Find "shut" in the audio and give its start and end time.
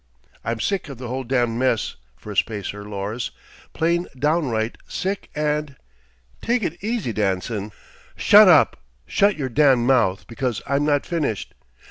8.15-8.47, 9.05-9.37